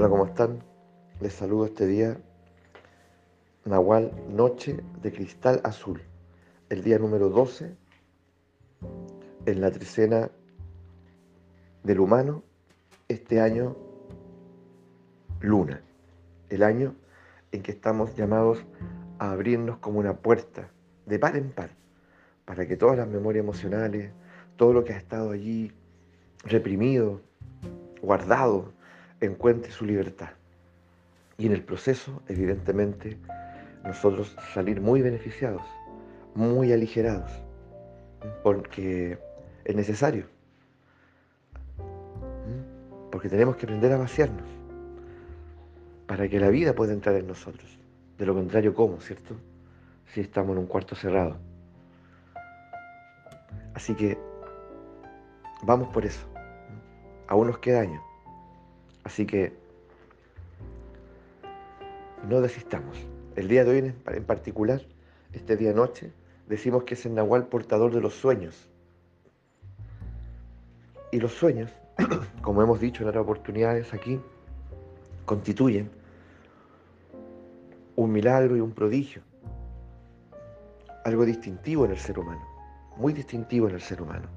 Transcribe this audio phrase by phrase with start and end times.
[0.00, 0.64] Hola, ¿cómo están?
[1.20, 2.16] Les saludo este día,
[3.66, 6.00] Nahual Noche de Cristal Azul,
[6.70, 7.76] el día número 12
[9.44, 10.30] en la trecena
[11.82, 12.42] del humano,
[13.08, 13.76] este año
[15.42, 15.82] luna,
[16.48, 16.94] el año
[17.52, 18.64] en que estamos llamados
[19.18, 20.70] a abrirnos como una puerta
[21.04, 21.72] de par en par,
[22.46, 24.12] para que todas las memorias emocionales,
[24.56, 25.74] todo lo que ha estado allí
[26.44, 27.20] reprimido,
[28.00, 28.72] guardado,
[29.20, 30.30] encuentre su libertad.
[31.38, 33.16] Y en el proceso, evidentemente,
[33.84, 35.62] nosotros salir muy beneficiados,
[36.34, 37.30] muy aligerados,
[38.42, 39.18] porque
[39.64, 40.26] es necesario,
[43.10, 44.48] porque tenemos que aprender a vaciarnos
[46.06, 47.78] para que la vida pueda entrar en nosotros.
[48.18, 49.34] De lo contrario, ¿cómo, cierto?
[50.12, 51.38] Si estamos en un cuarto cerrado.
[53.74, 54.18] Así que
[55.62, 56.26] vamos por eso.
[57.28, 58.09] Aún nos queda año.
[59.10, 59.52] Así que
[62.28, 62.96] no desistamos.
[63.34, 64.82] El día de hoy en particular,
[65.32, 66.12] este día noche,
[66.46, 68.70] decimos que es el Nahual portador de los sueños.
[71.10, 71.72] Y los sueños,
[72.42, 74.20] como hemos dicho en otras oportunidades aquí,
[75.24, 75.90] constituyen
[77.96, 79.22] un milagro y un prodigio,
[81.04, 82.46] algo distintivo en el ser humano,
[82.96, 84.28] muy distintivo en el ser humano,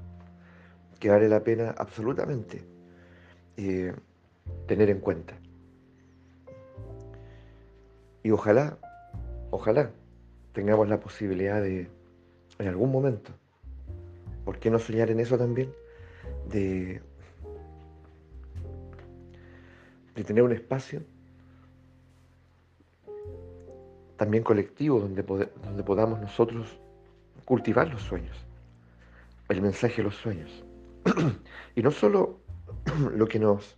[0.98, 2.64] que vale la pena absolutamente
[3.56, 3.94] eh,
[4.66, 5.34] tener en cuenta.
[8.22, 8.78] Y ojalá,
[9.50, 9.90] ojalá
[10.52, 11.88] tengamos la posibilidad de,
[12.58, 13.32] en algún momento,
[14.44, 15.72] ¿por qué no soñar en eso también?
[16.48, 17.02] De,
[20.14, 21.02] de tener un espacio
[24.16, 26.78] también colectivo donde, donde podamos nosotros
[27.44, 28.36] cultivar los sueños,
[29.48, 30.64] el mensaje de los sueños.
[31.74, 32.38] y no solo
[33.14, 33.76] lo que nos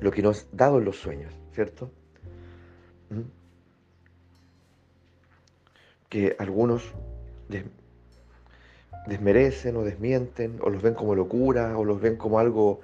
[0.00, 1.90] lo que nos dado en los sueños, ¿cierto?
[3.10, 3.20] ¿Mm?
[6.08, 6.92] Que algunos
[9.06, 12.80] desmerecen o desmienten, o los ven como locura, o los ven como algo,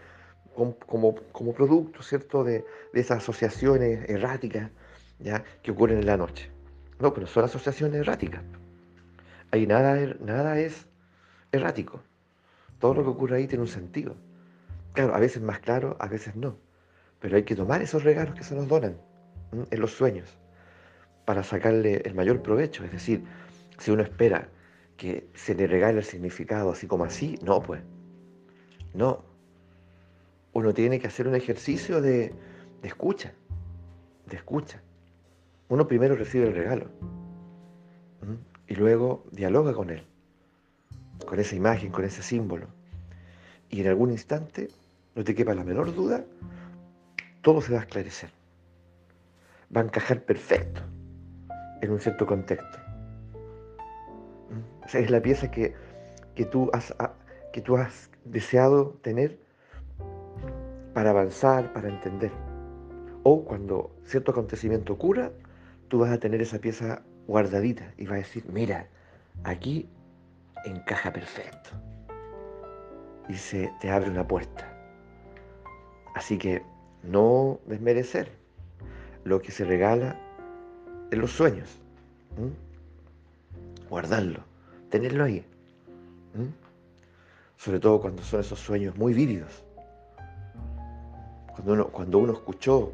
[0.55, 4.71] como, producto, ¿cierto?, de, esas asociaciones erráticas
[5.19, 5.45] ¿ya?
[5.63, 6.51] que ocurren en la noche.
[6.99, 8.43] No, pero son asociaciones erráticas.
[9.51, 10.87] Ahí nada, nada es
[11.51, 12.01] errático.
[12.79, 14.15] Todo lo que ocurre ahí tiene un sentido.
[14.93, 16.57] Claro, a veces más claro, a veces no.
[17.23, 18.97] Pero hay que tomar esos regalos que se nos donan
[19.71, 20.37] en los sueños
[21.25, 22.85] para sacarle el mayor provecho.
[22.85, 23.25] Es decir,
[23.79, 24.49] si uno espera
[24.97, 27.81] que se le regale el significado así como así, no, pues.
[28.93, 29.25] No.
[30.53, 32.35] Uno tiene que hacer un ejercicio de,
[32.83, 33.33] de escucha,
[34.27, 34.83] de escucha.
[35.69, 36.91] Uno primero recibe el regalo
[38.67, 40.03] y luego dialoga con él,
[41.25, 42.67] con esa imagen, con ese símbolo.
[43.71, 44.69] Y en algún instante,
[45.15, 46.25] no te quepa la menor duda,
[47.43, 48.31] todo se va a esclarecer.
[49.75, 50.81] Va a encajar perfecto
[51.81, 52.79] en un cierto contexto.
[54.93, 55.75] Es la pieza que,
[56.51, 56.95] tú has,
[57.53, 59.39] que tú has deseado tener
[60.95, 62.31] para avanzar, para entender.
[63.23, 65.31] O cuando cierto acontecimiento ocurra,
[65.89, 68.87] tú vas a tener esa pieza guardadita y vas a decir, mira,
[69.45, 69.89] aquí
[70.65, 71.71] encaja perfecto.
[73.29, 74.69] Y se te abre una puerta.
[76.15, 76.63] Así que
[77.03, 78.31] no desmerecer
[79.25, 80.19] lo que se regala
[81.11, 81.69] en los sueños.
[83.89, 84.41] Guardarlo,
[84.91, 85.45] tenerlo ahí.
[87.57, 89.63] Sobre todo cuando son esos sueños muy vívidos.
[91.53, 92.93] Cuando uno, cuando uno escuchó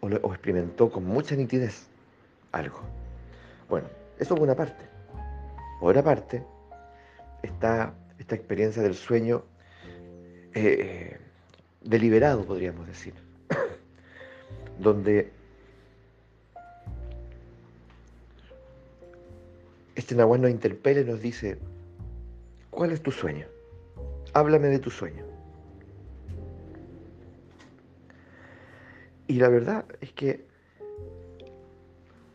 [0.00, 1.88] o, experimentó con mucha nitidez
[2.52, 2.80] algo.
[3.68, 4.84] Bueno, eso por una parte.
[5.80, 6.44] Otra parte,
[7.42, 9.44] está esta experiencia del sueño
[10.54, 11.18] eh,
[11.88, 13.14] deliberado, podríamos decir,
[14.78, 15.32] donde
[19.94, 21.58] este Nahual nos interpela y nos dice,
[22.70, 23.46] ¿cuál es tu sueño?
[24.34, 25.24] Háblame de tu sueño.
[29.26, 30.46] Y la verdad es que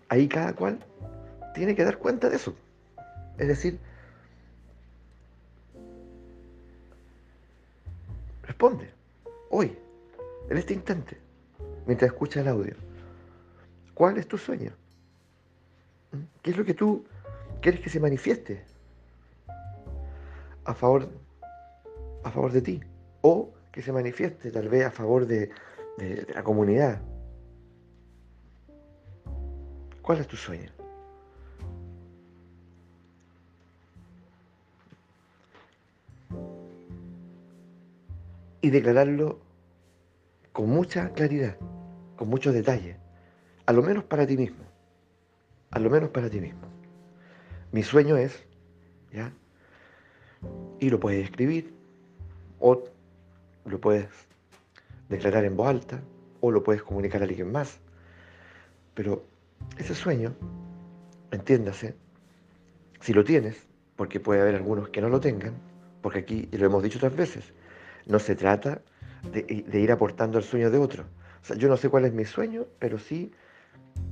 [0.09, 0.79] ahí cada cual
[1.53, 2.55] tiene que dar cuenta de eso.
[3.37, 3.79] Es decir,
[9.53, 9.77] hoy,
[10.49, 11.17] en este instante,
[11.85, 12.75] mientras escuchas el audio.
[13.93, 14.71] ¿Cuál es tu sueño?
[16.11, 16.23] ¿Mm?
[16.41, 17.05] ¿Qué es lo que tú
[17.61, 18.65] quieres que se manifieste
[20.65, 21.07] a favor,
[22.23, 22.81] a favor de ti?
[23.21, 25.51] O que se manifieste tal vez a favor de,
[25.97, 26.99] de la comunidad.
[30.01, 30.71] ¿Cuál es tu sueño?
[38.63, 39.39] Y declararlo
[40.53, 41.57] con mucha claridad,
[42.15, 42.95] con muchos detalles,
[43.65, 44.63] a lo menos para ti mismo,
[45.69, 46.61] a lo menos para ti mismo.
[47.73, 48.41] Mi sueño es,
[49.11, 49.33] ¿ya?
[50.79, 51.73] Y lo puedes escribir,
[52.61, 52.85] o
[53.65, 54.07] lo puedes
[55.09, 56.01] declarar en voz alta,
[56.39, 57.79] o lo puedes comunicar a alguien más.
[58.93, 59.25] Pero
[59.77, 60.33] ese sueño,
[61.31, 61.95] entiéndase,
[63.01, 63.67] si lo tienes,
[63.97, 65.55] porque puede haber algunos que no lo tengan,
[66.01, 67.53] porque aquí, lo hemos dicho otras veces,
[68.05, 68.81] no se trata
[69.31, 71.05] de, ir aportando el sueño de otro.
[71.57, 73.31] Yo no sé cuál es mi sueño, pero sí,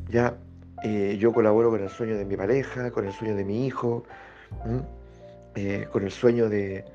[0.10, 0.38] ya
[0.84, 4.04] eh, yo colaboro con el sueño de mi pareja, con el sueño de mi hijo,
[5.56, 6.86] eh, con el sueño de,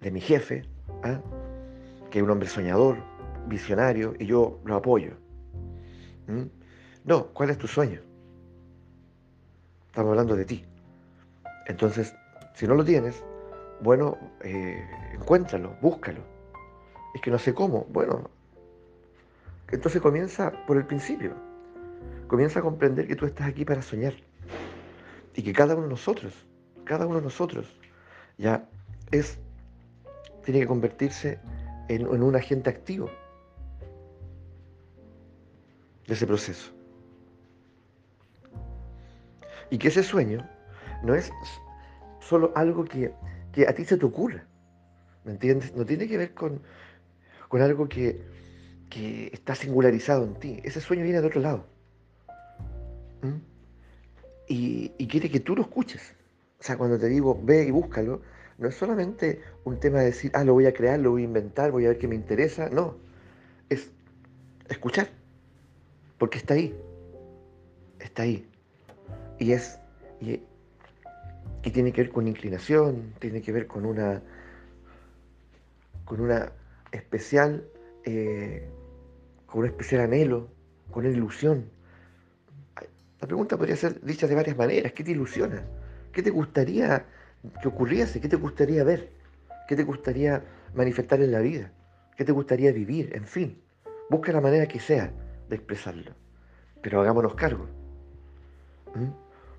[0.00, 0.64] mi jefe,
[1.02, 1.20] ¿ah?
[2.10, 2.98] que es un hombre soñador,
[3.48, 5.12] visionario, y yo lo apoyo.
[7.04, 8.00] No, ¿cuál es tu sueño?
[9.88, 10.64] Estamos hablando de ti.
[11.66, 12.14] Entonces,
[12.54, 13.22] si no lo tienes,
[13.82, 16.20] bueno, eh, encuéntralo, búscalo.
[17.14, 17.84] Es que no sé cómo.
[17.90, 18.30] Bueno,
[19.70, 21.34] entonces comienza por el principio.
[22.28, 24.14] Comienza a comprender que tú estás aquí para soñar.
[25.34, 26.32] Y que cada uno de nosotros,
[26.84, 27.76] cada uno de nosotros,
[28.38, 28.68] ya
[29.10, 29.38] es,
[30.44, 31.40] tiene que convertirse
[31.88, 33.10] en, en un agente activo
[36.06, 36.70] de ese proceso.
[39.70, 40.46] Y que ese sueño
[41.02, 41.32] no es
[42.20, 43.12] solo algo que,
[43.66, 44.46] a ti se te ocurra.
[45.24, 45.74] ¿Me entiendes?
[45.74, 46.62] No tiene que ver con,
[47.48, 48.30] con algo que,
[49.32, 50.60] está singularizado en ti.
[50.64, 51.66] Ese sueño viene de otro lado.
[53.22, 53.40] ¿Mm?
[54.48, 56.14] Y, y, quiere que tú lo escuches.
[56.60, 58.20] O sea, cuando te digo ve y búscalo,
[58.58, 61.24] no es solamente un tema de decir, ah, lo voy a crear, lo voy a
[61.24, 62.68] inventar, voy a ver qué me interesa.
[62.68, 62.96] No,
[63.68, 63.90] es
[64.68, 65.08] escuchar.
[66.18, 66.76] Porque está ahí.
[67.98, 68.48] Está ahí.
[69.38, 69.78] Y es,
[70.20, 70.40] y
[71.70, 74.20] tiene que ver con inclinación, tiene que ver con una,
[76.04, 76.52] con una
[76.90, 77.64] especial,
[78.04, 78.68] eh,
[79.46, 80.48] con un especial anhelo,
[80.90, 81.70] con una ilusión.
[83.20, 84.92] La pregunta podría ser dicha de varias maneras.
[84.92, 85.62] ¿Qué te ilusiona?
[86.12, 87.06] ¿Qué te gustaría
[87.60, 88.20] que ocurriese?
[88.20, 89.10] ¿Qué te gustaría ver?
[89.68, 90.42] ¿Qué te gustaría
[90.74, 91.72] manifestar en la vida?
[92.16, 93.14] ¿Qué te gustaría vivir?
[93.14, 93.62] En fin,
[94.10, 95.12] busca la manera que sea
[95.48, 96.12] de expresarlo.
[96.82, 97.68] Pero hagámonos cargo.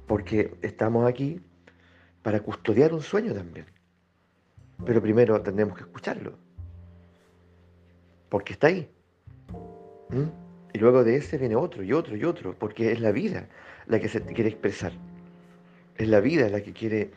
[0.05, 1.41] Porque estamos aquí
[2.23, 3.65] para custodiar un sueño también.
[4.85, 6.33] Pero primero tendremos que escucharlo,
[8.29, 8.89] porque está ahí.
[10.09, 10.43] ¿Mm?
[10.73, 13.47] Y luego de ese viene otro y otro y otro, porque es la vida
[13.85, 14.93] la que se quiere expresar.
[15.97, 17.11] Es la vida la que quiere,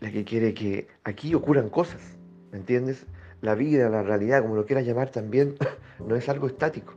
[0.00, 2.00] la que quiere que aquí ocurran cosas,
[2.50, 3.04] ¿me entiendes?
[3.42, 5.56] La vida, la realidad, como lo quieras llamar también,
[6.06, 6.94] no es algo estático.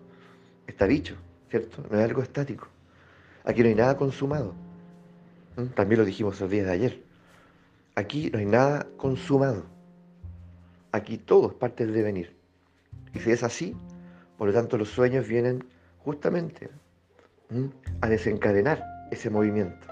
[0.68, 1.16] Está dicho,
[1.50, 1.84] ¿cierto?
[1.90, 2.68] No es algo estático.
[3.44, 4.54] Aquí no hay nada consumado.
[5.58, 5.66] ¿Mm?
[5.76, 7.06] También lo dijimos el día de ayer.
[7.96, 9.66] Aquí no hay nada consumado.
[10.92, 12.36] Aquí todo es parte del devenir.
[13.14, 13.76] Y si es así,
[14.38, 15.66] por lo tanto los sueños vienen
[16.00, 16.70] justamente
[18.02, 19.88] a desencadenar ese movimiento.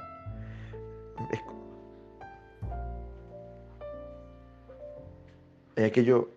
[5.75, 6.29] Es, aquello,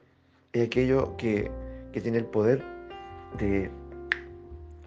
[0.53, 1.51] es aquello que,
[1.93, 2.63] tiene el poder
[3.39, 3.71] de,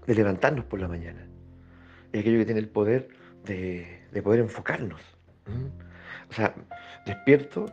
[0.08, 1.28] levantarnos por la mañana.
[2.14, 3.10] Es aquello que tiene el poder
[3.46, 5.02] de, poder enfocarnos.
[6.30, 6.54] O sea,
[7.06, 7.66] despierto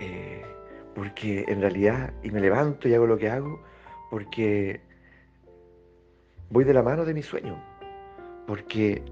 [0.00, 0.44] eh,
[0.94, 3.60] porque en realidad, y me levanto y hago lo que hago,
[4.10, 4.80] porque
[6.50, 7.60] voy de la mano de mi sueño,
[8.46, 9.02] porque,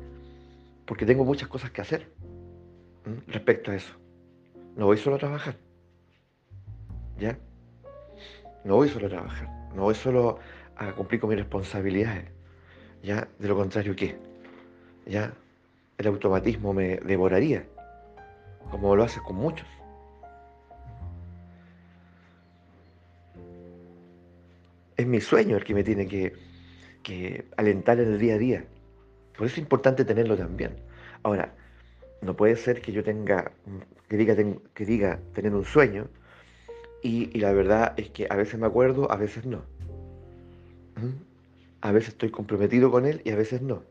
[0.86, 2.08] porque tengo muchas cosas que hacer
[3.26, 3.94] respecto a eso.
[4.76, 5.56] No voy solo a trabajar,
[7.18, 7.36] ¿ya?
[8.64, 10.38] No voy solo a trabajar, no voy solo
[10.76, 12.26] a cumplir con mis responsabilidades,
[13.02, 13.28] ¿ya?
[13.38, 14.16] De lo contrario, ¿qué?
[15.04, 15.32] ¿Ya?
[15.98, 17.66] El automatismo me devoraría
[18.70, 19.66] como lo haces con muchos.
[24.96, 28.64] Es mi sueño el que me tiene que, alentar en el día a día.
[29.36, 30.76] Por eso es importante tenerlo también.
[31.22, 31.54] Ahora,
[32.20, 33.52] no puede ser que yo tenga,
[34.08, 34.36] que diga,
[34.74, 36.08] que diga tener un sueño
[37.02, 39.58] y, la verdad es que a veces me acuerdo, a veces no.
[40.96, 41.20] ¿Mm?
[41.80, 43.82] A veces estoy comprometido con él y a veces no.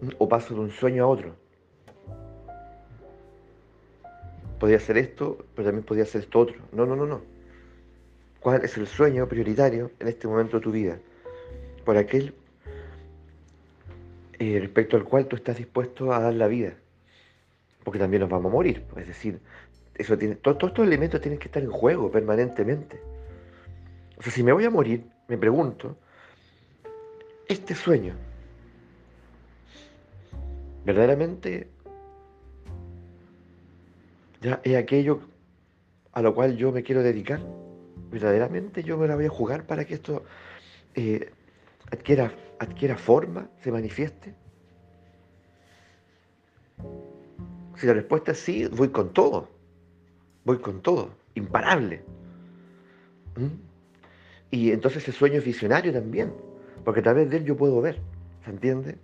[0.00, 0.10] ¿Mm?
[0.18, 1.41] O paso de un sueño a otro.
[4.62, 6.54] Podía hacer esto, pero también podía hacer esto otro.
[6.70, 7.20] No, no, no, no.
[8.38, 11.00] ¿Cuál es el sueño prioritario en este momento de tu vida?
[11.84, 12.32] Por aquel
[14.38, 16.74] eh, respecto al cual tú estás dispuesto a dar la vida.
[17.82, 18.84] Porque también nos vamos a morir.
[18.96, 19.40] Es decir,
[19.96, 23.00] eso tiene, todos estos elementos tienen que estar en juego permanentemente.
[24.16, 25.96] O sea, si me voy a morir, me pregunto,
[27.48, 28.14] este sueño,
[30.84, 31.66] ¿verdaderamente
[34.42, 35.20] ya es aquello
[36.12, 37.40] a lo cual yo me quiero dedicar.
[38.10, 40.22] verdaderamente yo me la voy a jugar para que esto
[40.94, 41.30] eh,
[41.90, 44.34] adquiera, adquiera forma, se manifieste?
[47.76, 49.48] Si la respuesta es sí, voy con todo.
[50.44, 52.04] Voy con todo, imparable.
[53.36, 53.72] ¿Mm?
[54.50, 56.34] Y entonces el sueño es visionario también,
[56.84, 57.98] porque a través de él yo puedo ver,
[58.44, 58.98] ¿se entiende?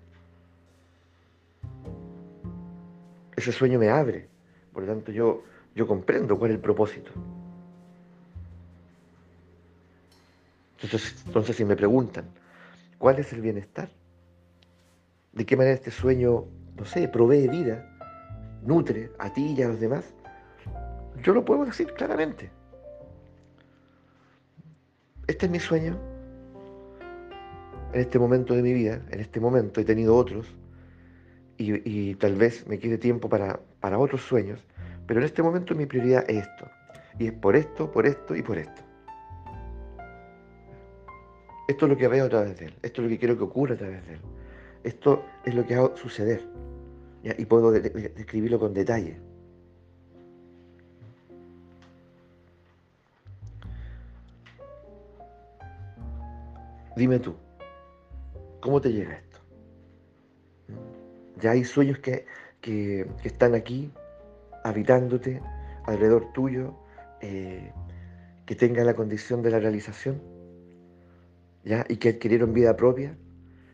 [3.37, 4.29] Ese sueño me abre,
[4.79, 5.43] por lo tanto yo,
[5.75, 7.11] yo comprendo cuál es el propósito.
[10.81, 12.27] Entonces, entonces si me preguntan,
[12.97, 13.89] ¿cuál es el bienestar?
[15.33, 16.45] ¿De qué manera este sueño,
[16.77, 17.99] no sé, provee vida,
[18.63, 20.15] nutre a ti y a los demás?
[21.25, 22.49] Yo lo puedo decir claramente.
[25.27, 25.99] Este es mi sueño.
[27.93, 30.47] En este momento de mi vida, en este momento he tenido otros
[31.59, 34.65] y, tal vez me quede tiempo para, para otros sueños,
[35.07, 36.69] pero en este momento mi prioridad es esto.
[37.19, 38.83] Y es por esto, por esto y por esto.
[41.67, 42.75] Esto es lo que veo a través de él.
[42.83, 44.21] Esto es lo que quiero que ocurra a través de él.
[44.85, 46.43] Esto es lo que hago suceder.
[47.23, 49.21] Y puedo describirlo con detalle.
[56.97, 57.37] Dime tú,
[58.61, 59.28] ¿cómo te llega esto?
[61.41, 62.27] Ya hay sueños que,
[63.25, 63.93] están aquí,
[64.65, 65.41] habitándote,
[65.85, 66.75] alrededor tuyo,
[67.21, 67.73] eh,
[68.47, 70.21] que tengan la condición de la realización,
[71.65, 71.85] ¿ya?
[71.89, 73.17] Y que adquirieron vida propia,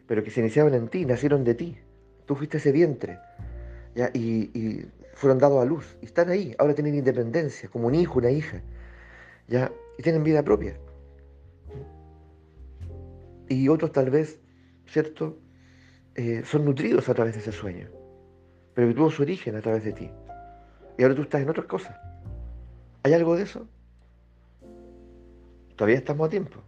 [0.07, 1.79] pero que se iniciaron en ti, nacieron de ti.
[2.27, 3.19] Tú fuiste ese vientre,
[3.95, 4.11] ¿ya?
[4.13, 8.19] Y, y fueron dados a luz, y están ahí, ahora tienen independencia, como un hijo,
[8.19, 8.63] una hija,
[9.49, 9.73] ¿ya?
[9.99, 10.77] Y tienen vida propia
[13.49, 14.41] y otros tal vez,
[14.87, 15.39] ¿cierto?
[16.17, 17.89] Eh, son nutridos a través de ese sueño,
[18.73, 20.11] pero que tuvo su origen a través de ti.
[20.97, 21.97] Y ahora tú estás en otras cosas.
[23.03, 23.67] ¿Hay algo de eso?
[25.75, 26.61] Todavía estamos a tiempo.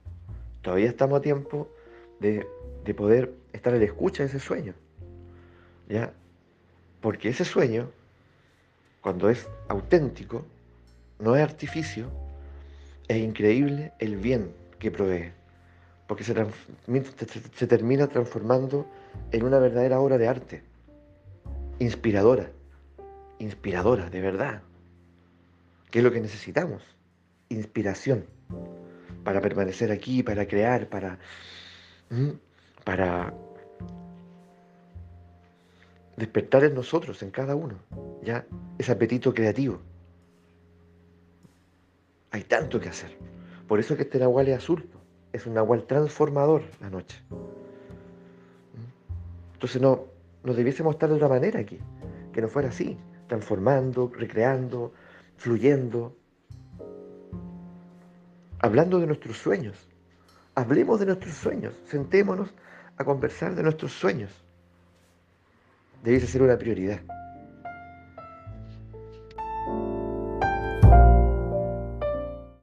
[0.62, 1.68] Todavía estamos a tiempo
[2.18, 2.44] de,
[2.84, 4.74] de poder estar a la escucha de ese sueño.
[5.88, 6.12] ¿Ya?
[7.00, 7.88] Porque ese sueño,
[9.00, 10.44] cuando es auténtico,
[11.20, 12.10] no es artificio,
[13.06, 15.32] es increíble el bien que provee
[16.06, 18.86] porque se, termina transformando
[19.32, 20.62] en una verdadera obra de arte,
[21.78, 22.50] inspiradora,
[23.38, 24.62] inspiradora, de verdad,
[25.90, 26.82] que es lo que necesitamos,
[27.48, 28.25] inspiración,
[29.25, 31.18] para permanecer aquí, para crear, para,
[32.84, 33.34] para
[36.16, 37.78] despertar en nosotros, en cada uno,
[38.22, 38.46] ya
[38.78, 39.80] ese apetito creativo.
[42.30, 43.16] Hay tanto que hacer.
[43.66, 44.88] Por eso es que este Nahual es azul
[45.36, 47.22] es un nahual transformador la noche.
[49.54, 50.04] Entonces no,
[50.42, 51.78] no debiésemos estar de otra manera aquí,
[52.32, 54.92] que no fuera así, transformando, recreando,
[55.36, 56.16] fluyendo,
[58.60, 59.76] hablando de nuestros sueños.
[60.54, 62.54] Hablemos de nuestros sueños, sentémonos
[62.96, 64.30] a conversar de nuestros sueños.
[66.02, 67.00] Debiese ser una prioridad.